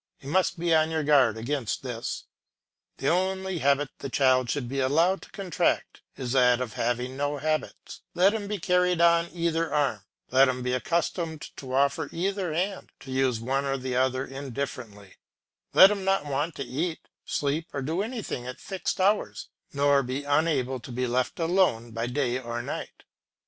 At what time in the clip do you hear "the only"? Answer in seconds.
2.97-3.59